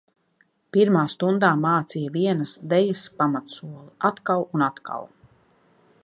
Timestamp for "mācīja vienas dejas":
1.65-3.03